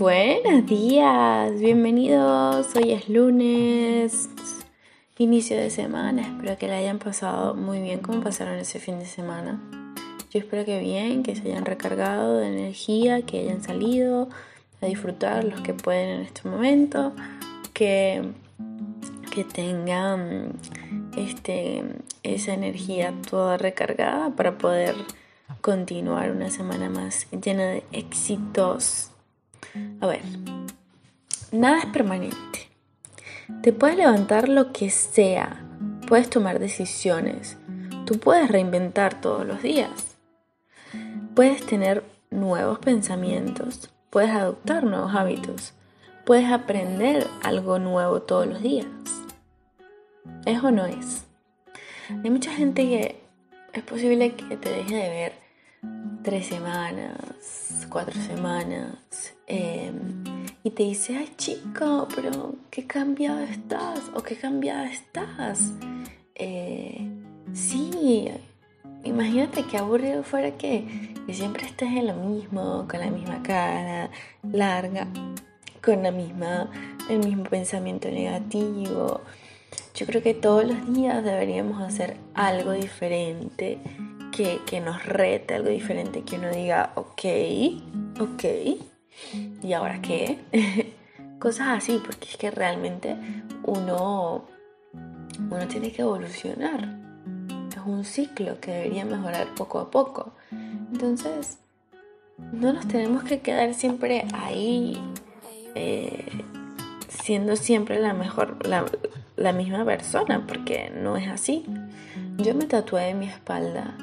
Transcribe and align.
Buenos 0.00 0.64
días, 0.64 1.60
bienvenidos. 1.60 2.74
Hoy 2.74 2.92
es 2.92 3.10
lunes, 3.10 4.30
inicio 5.18 5.58
de 5.58 5.68
semana. 5.68 6.22
Espero 6.22 6.56
que 6.56 6.68
la 6.68 6.78
hayan 6.78 6.98
pasado 6.98 7.54
muy 7.54 7.82
bien 7.82 8.00
como 8.00 8.22
pasaron 8.22 8.54
ese 8.54 8.80
fin 8.80 8.98
de 8.98 9.04
semana. 9.04 9.60
Yo 10.30 10.40
espero 10.40 10.64
que 10.64 10.80
bien, 10.80 11.22
que 11.22 11.36
se 11.36 11.42
hayan 11.42 11.66
recargado 11.66 12.38
de 12.38 12.46
energía, 12.46 13.20
que 13.26 13.40
hayan 13.40 13.62
salido 13.62 14.30
a 14.80 14.86
disfrutar 14.86 15.44
los 15.44 15.60
que 15.60 15.74
pueden 15.74 16.08
en 16.08 16.20
este 16.22 16.48
momento, 16.48 17.12
que, 17.74 18.22
que 19.34 19.44
tengan 19.44 20.54
este, 21.14 21.84
esa 22.22 22.54
energía 22.54 23.12
toda 23.28 23.58
recargada 23.58 24.30
para 24.30 24.56
poder 24.56 24.94
continuar 25.60 26.30
una 26.30 26.48
semana 26.48 26.88
más 26.88 27.26
llena 27.32 27.64
de 27.64 27.84
éxitos 27.92 29.09
a 30.00 30.06
ver, 30.06 30.22
nada 31.52 31.78
es 31.78 31.86
permanente. 31.86 32.70
Te 33.62 33.72
puedes 33.72 33.96
levantar 33.96 34.48
lo 34.48 34.72
que 34.72 34.90
sea, 34.90 35.64
puedes 36.06 36.30
tomar 36.30 36.58
decisiones, 36.58 37.58
tú 38.06 38.18
puedes 38.18 38.50
reinventar 38.50 39.20
todos 39.20 39.46
los 39.46 39.62
días, 39.62 40.16
puedes 41.34 41.64
tener 41.66 42.04
nuevos 42.30 42.78
pensamientos, 42.78 43.90
puedes 44.08 44.30
adoptar 44.30 44.84
nuevos 44.84 45.14
hábitos, 45.14 45.74
puedes 46.24 46.50
aprender 46.50 47.26
algo 47.42 47.78
nuevo 47.78 48.22
todos 48.22 48.46
los 48.46 48.62
días. 48.62 48.86
¿Es 50.46 50.62
o 50.62 50.70
no 50.70 50.86
es? 50.86 51.24
Hay 52.24 52.30
mucha 52.30 52.52
gente 52.52 52.82
que 52.82 53.20
es 53.72 53.82
posible 53.82 54.32
que 54.34 54.56
te 54.56 54.70
deje 54.70 54.94
de 54.94 55.08
ver 55.10 55.49
tres 56.22 56.46
semanas, 56.46 57.86
cuatro 57.88 58.20
semanas, 58.20 58.94
em, 59.46 60.24
y 60.62 60.70
te 60.70 60.82
dice, 60.82 61.16
ay 61.16 61.32
chico, 61.36 62.06
pero 62.14 62.54
qué 62.70 62.86
cambiado 62.86 63.40
estás 63.40 64.00
o 64.14 64.22
qué 64.22 64.36
cambiada 64.36 64.90
estás. 64.90 65.72
Eh, 66.34 67.08
sí, 67.52 68.28
imagínate 69.04 69.64
qué 69.64 69.78
aburrido 69.78 70.22
fuera 70.22 70.56
que, 70.58 71.14
que 71.26 71.34
siempre 71.34 71.66
estés 71.66 71.88
en 71.88 72.06
lo 72.08 72.14
mismo, 72.14 72.86
con 72.88 73.00
la 73.00 73.10
misma 73.10 73.42
cara 73.42 74.10
larga, 74.52 75.06
con 75.82 76.02
la 76.02 76.10
misma, 76.10 76.70
el 77.08 77.20
mismo 77.20 77.44
pensamiento 77.44 78.08
negativo. 78.10 79.22
Yo 79.94 80.06
creo 80.06 80.22
que 80.22 80.34
todos 80.34 80.64
los 80.64 80.92
días 80.92 81.24
deberíamos 81.24 81.80
hacer 81.82 82.16
algo 82.34 82.72
diferente 82.72 83.78
que, 84.30 84.80
nos 84.80 85.04
rete, 85.04 85.54
algo 85.54 85.68
diferente, 85.68 86.22
que 86.22 86.36
uno 86.36 86.50
diga, 86.50 86.92
ok, 86.94 87.24
ok, 88.20 88.44
¿y 89.62 89.72
ahora 89.72 90.00
qué? 90.00 90.38
Cosas 91.38 91.68
así, 91.68 92.00
porque 92.04 92.28
es 92.28 92.36
que 92.36 92.50
realmente 92.50 93.16
uno, 93.64 94.44
uno 95.50 95.68
tiene 95.68 95.90
que 95.92 96.02
evolucionar. 96.02 96.98
Es 97.70 97.86
un 97.86 98.04
ciclo 98.04 98.60
que 98.60 98.72
debería 98.72 99.04
mejorar 99.04 99.48
poco 99.54 99.78
a 99.78 99.90
poco. 99.90 100.34
Entonces, 100.92 101.58
no 102.52 102.72
nos 102.72 102.86
tenemos 102.88 103.24
que 103.24 103.40
quedar 103.40 103.74
siempre 103.74 104.26
ahí, 104.34 105.00
eh, 105.74 106.26
siendo 107.08 107.56
siempre 107.56 108.00
la 108.00 108.12
mejor, 108.12 108.66
la, 108.66 108.84
la 109.36 109.52
misma 109.52 109.84
persona, 109.84 110.44
porque 110.46 110.90
no 110.94 111.16
es 111.16 111.28
así. 111.28 111.64
Yo 112.36 112.54
me 112.54 112.66
tatué 112.66 113.08
en 113.08 113.20
mi 113.20 113.26
espalda 113.26 113.96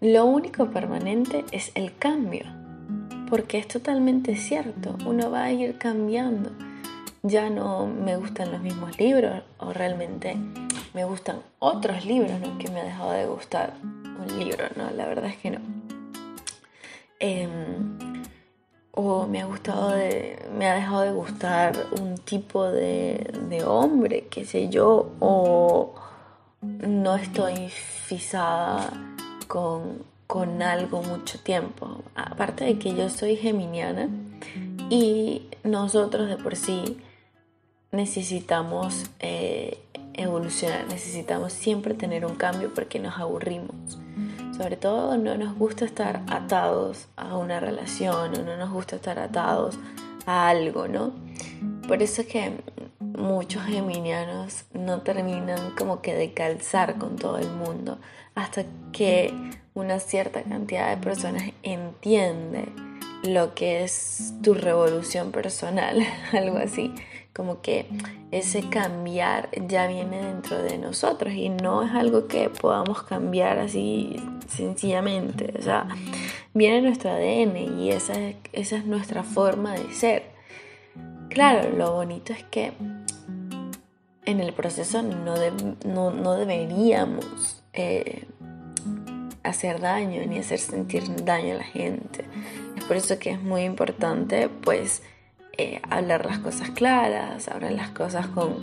lo 0.00 0.26
único 0.26 0.70
permanente 0.70 1.46
es 1.52 1.72
el 1.74 1.96
cambio, 1.96 2.44
porque 3.30 3.56
es 3.56 3.66
totalmente 3.66 4.36
cierto, 4.36 4.94
uno 5.06 5.30
va 5.30 5.44
a 5.44 5.52
ir 5.52 5.78
cambiando. 5.78 6.50
Ya 7.22 7.48
no 7.48 7.86
me 7.86 8.16
gustan 8.16 8.52
los 8.52 8.60
mismos 8.60 8.98
libros 8.98 9.42
o 9.58 9.72
realmente 9.72 10.36
me 10.92 11.04
gustan 11.04 11.40
otros 11.58 12.04
libros, 12.04 12.38
no 12.40 12.58
que 12.58 12.70
me 12.70 12.80
ha 12.80 12.84
dejado 12.84 13.12
de 13.12 13.24
gustar 13.24 13.72
un 13.82 14.38
libro, 14.38 14.66
no, 14.76 14.90
la 14.90 15.06
verdad 15.06 15.30
es 15.30 15.38
que 15.38 15.50
no. 15.50 15.60
Em, 17.18 18.22
o 18.92 19.26
me 19.26 19.40
ha 19.40 19.46
gustado 19.46 19.92
de, 19.92 20.38
me 20.58 20.68
ha 20.68 20.74
dejado 20.74 21.00
de 21.00 21.12
gustar 21.12 21.74
un 21.98 22.18
tipo 22.18 22.64
de, 22.64 23.32
de 23.48 23.64
hombre, 23.64 24.26
qué 24.30 24.44
sé 24.44 24.68
yo, 24.68 25.10
o 25.20 25.94
no 26.60 27.16
estoy 27.16 27.70
fisada 27.70 29.15
con, 29.46 30.02
con 30.26 30.62
algo 30.62 31.02
mucho 31.02 31.38
tiempo. 31.40 32.02
Aparte 32.14 32.64
de 32.64 32.78
que 32.78 32.94
yo 32.94 33.08
soy 33.08 33.36
geminiana 33.36 34.08
y 34.90 35.42
nosotros 35.64 36.28
de 36.28 36.36
por 36.36 36.56
sí 36.56 36.98
necesitamos 37.92 39.06
eh, 39.20 39.78
evolucionar, 40.14 40.86
necesitamos 40.88 41.52
siempre 41.52 41.94
tener 41.94 42.24
un 42.26 42.36
cambio 42.36 42.72
porque 42.74 42.98
nos 42.98 43.18
aburrimos. 43.18 43.98
Sobre 44.56 44.76
todo 44.76 45.18
no 45.18 45.36
nos 45.36 45.54
gusta 45.56 45.84
estar 45.84 46.22
atados 46.28 47.08
a 47.16 47.36
una 47.36 47.60
relación 47.60 48.32
no 48.32 48.56
nos 48.56 48.70
gusta 48.70 48.96
estar 48.96 49.18
atados 49.18 49.78
a 50.24 50.48
algo, 50.48 50.88
¿no? 50.88 51.12
Por 51.86 52.02
eso 52.02 52.22
es 52.22 52.28
que 52.28 52.52
muchos 53.16 53.64
geminianos 53.64 54.64
no 54.74 55.00
terminan 55.00 55.70
como 55.76 56.02
que 56.02 56.14
de 56.14 56.32
calzar 56.32 56.98
con 56.98 57.16
todo 57.16 57.38
el 57.38 57.50
mundo 57.50 57.98
hasta 58.34 58.64
que 58.92 59.32
una 59.74 59.98
cierta 59.98 60.42
cantidad 60.42 60.90
de 60.90 61.02
personas 61.02 61.44
entiende 61.62 62.66
lo 63.22 63.54
que 63.54 63.82
es 63.82 64.34
tu 64.42 64.54
revolución 64.54 65.32
personal, 65.32 65.98
algo 66.32 66.58
así, 66.58 66.92
como 67.34 67.60
que 67.60 67.86
ese 68.30 68.68
cambiar 68.68 69.48
ya 69.66 69.86
viene 69.86 70.22
dentro 70.22 70.62
de 70.62 70.78
nosotros 70.78 71.32
y 71.34 71.48
no 71.48 71.82
es 71.82 71.92
algo 71.92 72.28
que 72.28 72.50
podamos 72.50 73.02
cambiar 73.02 73.58
así 73.58 74.16
sencillamente, 74.48 75.54
o 75.58 75.62
sea, 75.62 75.88
viene 76.54 76.82
nuestro 76.82 77.10
ADN 77.10 77.78
y 77.78 77.90
esa, 77.90 78.14
esa 78.52 78.76
es 78.76 78.84
nuestra 78.84 79.22
forma 79.22 79.72
de 79.72 79.92
ser. 79.92 80.36
Claro, 81.28 81.76
lo 81.76 81.92
bonito 81.92 82.32
es 82.32 82.44
que 82.44 82.72
en 84.26 84.40
el 84.40 84.52
proceso 84.52 85.02
no, 85.02 86.10
no, 86.10 86.34
deberíamos 86.34 87.62
eh, 87.72 88.26
hacer 89.42 89.80
daño 89.80 90.26
ni 90.26 90.38
hacer 90.38 90.58
sentir 90.58 91.24
daño 91.24 91.54
a 91.54 91.58
la 91.58 91.64
gente. 91.64 92.24
Es 92.76 92.84
por 92.84 92.96
eso 92.96 93.18
que 93.18 93.30
es 93.30 93.42
muy 93.42 93.62
importante 93.62 94.48
pues 94.48 95.02
eh, 95.56 95.80
hablar 95.88 96.26
las 96.26 96.40
cosas 96.40 96.70
claras, 96.70 97.48
hablar 97.48 97.72
las 97.72 97.90
cosas 97.90 98.26
con, 98.26 98.60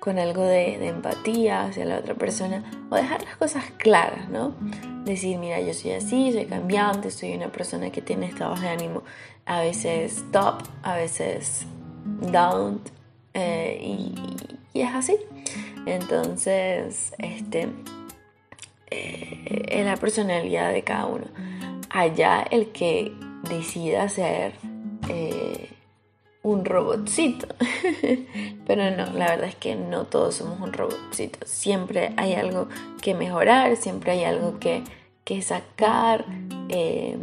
con 0.00 0.18
algo 0.18 0.42
de, 0.42 0.88
empatía 0.88 1.64
hacia 1.64 1.84
la 1.84 1.98
otra 1.98 2.14
persona 2.14 2.64
o 2.90 2.96
dejar 2.96 3.22
las 3.22 3.36
cosas 3.36 3.64
claras, 3.76 4.28
¿no? 4.30 4.54
Decir, 5.04 5.38
mira, 5.38 5.60
yo 5.60 5.74
soy 5.74 5.92
así, 5.92 6.32
soy 6.32 6.46
cambiante, 6.46 7.10
soy 7.10 7.34
una 7.34 7.52
persona 7.52 7.90
que 7.90 8.02
tiene 8.02 8.26
estados 8.26 8.60
de 8.60 8.68
ánimo 8.68 9.02
a 9.44 9.60
veces 9.60 10.24
top, 10.32 10.62
a 10.82 10.96
veces 10.96 11.66
down 12.32 12.80
eh, 13.34 13.78
y, 13.82 14.14
y 14.72 14.80
es 14.80 14.94
así. 14.94 15.16
Entonces, 15.86 17.12
este, 17.18 17.68
eh, 18.90 19.64
es 19.68 19.84
la 19.84 19.96
personalidad 19.96 20.72
de 20.72 20.82
cada 20.82 21.06
uno. 21.06 21.26
Allá 21.90 22.42
el 22.50 22.68
que 22.72 23.12
decida 23.48 24.08
ser 24.08 24.54
eh, 25.08 25.70
un 26.42 26.64
robotcito. 26.64 27.46
Pero 28.66 28.90
no, 28.90 29.12
la 29.12 29.28
verdad 29.28 29.44
es 29.44 29.56
que 29.56 29.74
no 29.74 30.04
todos 30.04 30.36
somos 30.36 30.60
un 30.60 30.72
robotcito. 30.72 31.38
Siempre 31.46 32.12
hay 32.16 32.34
algo 32.34 32.68
que 33.00 33.14
mejorar, 33.14 33.76
siempre 33.76 34.12
hay 34.12 34.24
algo 34.24 34.58
que, 34.58 34.82
sacar 35.40 36.26
eh, 36.68 37.16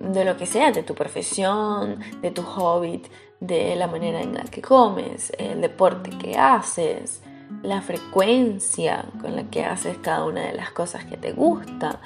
de 0.00 0.24
lo 0.24 0.36
que 0.36 0.46
sea, 0.46 0.72
de 0.72 0.82
tu 0.82 0.94
profesión, 0.94 2.00
de 2.22 2.30
tu 2.30 2.42
hobby, 2.42 3.02
de 3.40 3.76
la 3.76 3.86
manera 3.86 4.20
en 4.20 4.34
la 4.34 4.44
que 4.44 4.60
comes, 4.60 5.32
el 5.38 5.60
deporte 5.60 6.10
que 6.10 6.36
haces, 6.36 7.22
la 7.62 7.80
frecuencia 7.80 9.04
con 9.20 9.36
la 9.36 9.44
que 9.44 9.64
haces 9.64 9.96
cada 9.98 10.24
una 10.24 10.42
de 10.42 10.52
las 10.52 10.70
cosas 10.70 11.04
que 11.04 11.16
te 11.16 11.32
gusta 11.32 12.00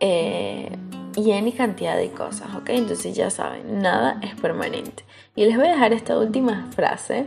eh, 0.00 0.76
y 1.16 1.30
en 1.30 1.50
cantidad 1.52 1.96
de 1.96 2.10
cosas, 2.10 2.54
¿ok? 2.56 2.70
Entonces 2.70 3.14
ya 3.14 3.30
saben, 3.30 3.80
nada 3.80 4.18
es 4.22 4.34
permanente. 4.34 5.04
Y 5.36 5.44
les 5.44 5.56
voy 5.56 5.68
a 5.68 5.72
dejar 5.72 5.92
esta 5.92 6.18
última 6.18 6.68
frase 6.72 7.26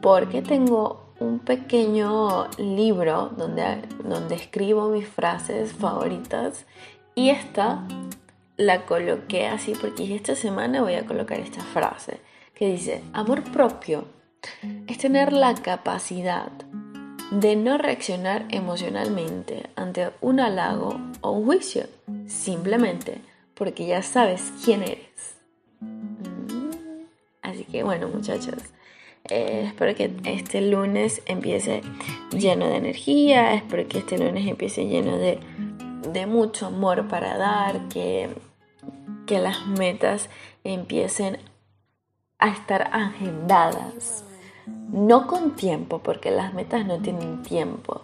porque 0.00 0.42
tengo 0.42 1.14
un 1.20 1.38
pequeño 1.38 2.48
libro 2.58 3.30
donde, 3.36 3.82
donde 4.04 4.34
escribo 4.34 4.88
mis 4.88 5.06
frases 5.06 5.72
favoritas 5.72 6.66
y 7.14 7.30
esta 7.30 7.86
la 8.66 8.86
coloqué 8.86 9.46
así 9.46 9.74
porque 9.80 10.14
esta 10.14 10.34
semana 10.34 10.82
voy 10.82 10.94
a 10.94 11.06
colocar 11.06 11.38
esta 11.40 11.62
frase 11.62 12.20
que 12.54 12.70
dice, 12.70 13.02
amor 13.12 13.42
propio 13.44 14.06
es 14.86 14.98
tener 14.98 15.32
la 15.32 15.54
capacidad 15.54 16.50
de 17.30 17.56
no 17.56 17.78
reaccionar 17.78 18.46
emocionalmente 18.50 19.70
ante 19.74 20.10
un 20.20 20.40
halago 20.40 21.00
o 21.22 21.30
un 21.30 21.46
juicio, 21.46 21.86
simplemente 22.26 23.18
porque 23.54 23.86
ya 23.86 24.02
sabes 24.02 24.52
quién 24.64 24.82
eres. 24.82 25.36
Mm, 25.80 27.04
así 27.40 27.64
que 27.64 27.82
bueno 27.82 28.08
muchachos, 28.08 28.56
eh, 29.30 29.64
espero 29.68 29.94
que 29.94 30.14
este 30.24 30.60
lunes 30.60 31.22
empiece 31.26 31.80
lleno 32.36 32.66
de 32.66 32.76
energía, 32.76 33.54
espero 33.54 33.88
que 33.88 33.98
este 33.98 34.18
lunes 34.18 34.46
empiece 34.46 34.86
lleno 34.86 35.16
de, 35.16 35.38
de 36.12 36.26
mucho 36.26 36.66
amor 36.66 37.08
para 37.08 37.38
dar, 37.38 37.88
que, 37.88 38.28
que 39.26 39.38
las 39.38 39.66
metas 39.66 40.28
empiecen 40.64 41.38
a 42.38 42.48
estar 42.48 42.90
agendadas, 42.92 44.24
no 44.90 45.26
con 45.26 45.54
tiempo, 45.56 46.00
porque 46.00 46.30
las 46.30 46.54
metas 46.54 46.86
no 46.86 46.98
tienen 46.98 47.42
tiempo. 47.42 48.02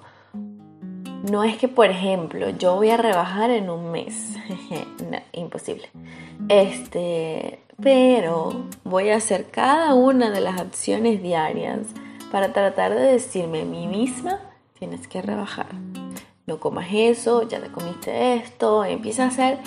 No 1.30 1.42
es 1.42 1.56
que, 1.58 1.66
por 1.66 1.86
ejemplo, 1.86 2.50
yo 2.50 2.76
voy 2.76 2.90
a 2.90 2.96
rebajar 2.96 3.50
en 3.50 3.68
un 3.70 3.90
mes. 3.90 4.36
imposible. 5.32 5.88
Este, 6.48 7.60
pero 7.82 8.66
voy 8.84 9.10
a 9.10 9.16
hacer 9.16 9.50
cada 9.50 9.94
una 9.94 10.30
de 10.30 10.40
las 10.40 10.60
acciones 10.60 11.22
diarias 11.22 11.80
para 12.30 12.52
tratar 12.52 12.94
de 12.94 13.12
decirme 13.12 13.62
a 13.62 13.64
mí 13.64 13.86
misma, 13.86 14.40
tienes 14.78 15.08
que 15.08 15.22
rebajar. 15.22 15.68
No 16.46 16.60
comas 16.60 16.88
eso, 16.92 17.46
ya 17.48 17.60
te 17.60 17.70
comiste 17.70 18.34
esto, 18.34 18.84
empieza 18.84 19.24
a 19.24 19.28
hacer 19.28 19.58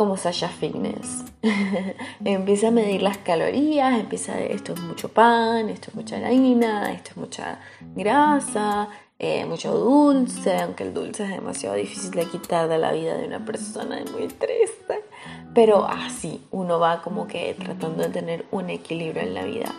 como 0.00 0.16
Sasha 0.16 0.48
Fitness. 0.48 1.26
empieza 2.24 2.68
a 2.68 2.70
medir 2.70 3.02
las 3.02 3.18
calorías, 3.18 4.00
empieza, 4.00 4.40
esto 4.40 4.72
es 4.72 4.80
mucho 4.80 5.10
pan, 5.10 5.68
esto 5.68 5.90
es 5.90 5.94
mucha 5.94 6.16
harina, 6.16 6.90
esto 6.90 7.10
es 7.10 7.16
mucha 7.18 7.60
grasa, 7.94 8.88
eh, 9.18 9.44
mucho 9.44 9.74
dulce, 9.74 10.56
aunque 10.56 10.84
el 10.84 10.94
dulce 10.94 11.24
es 11.24 11.28
demasiado 11.28 11.76
difícil 11.76 12.12
de 12.12 12.24
quitar 12.24 12.66
de 12.66 12.78
la 12.78 12.92
vida 12.92 13.14
de 13.14 13.26
una 13.26 13.44
persona, 13.44 13.98
es 13.98 14.10
muy 14.10 14.26
triste. 14.28 15.04
Pero 15.54 15.84
así 15.84 16.46
uno 16.50 16.78
va 16.78 17.02
como 17.02 17.28
que 17.28 17.54
tratando 17.62 18.02
de 18.02 18.08
tener 18.08 18.46
un 18.52 18.70
equilibrio 18.70 19.20
en 19.20 19.34
la 19.34 19.44
vida. 19.44 19.74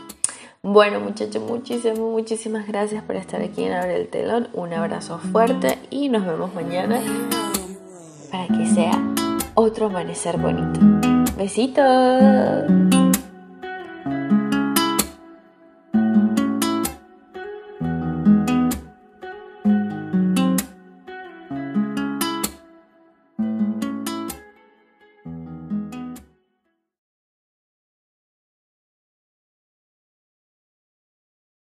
Bueno 0.62 1.00
muchachos, 1.00 1.42
muchísimas, 1.42 1.98
muchísimas 1.98 2.68
gracias 2.68 3.04
por 3.04 3.16
estar 3.16 3.42
aquí 3.42 3.64
en 3.64 3.74
Abre 3.74 3.96
el 3.96 4.08
Telón. 4.08 4.50
Un 4.54 4.72
abrazo 4.72 5.18
fuerte 5.18 5.80
y 5.90 6.10
nos 6.10 6.28
vemos 6.28 6.54
mañana 6.54 7.02
para 8.32 8.48
que 8.48 8.68
sea 8.68 9.11
otro 9.56 9.88
amanecer 9.88 10.38
bonito. 10.38 10.80
Besitos. 11.38 12.91